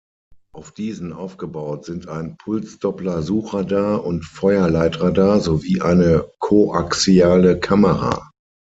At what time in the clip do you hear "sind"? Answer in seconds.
1.85-2.07